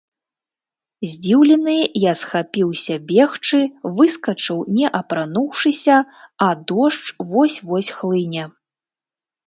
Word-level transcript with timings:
Здзіўлены, 1.11 1.75
я 2.05 2.13
схапіўся 2.21 2.97
бегчы, 3.13 3.61
выскачыў 4.01 4.57
не 4.81 4.85
апрануўшыся, 5.03 5.95
а 6.51 6.53
дождж 6.73 7.05
вось-вось 7.33 7.95
хлыне. 8.01 8.43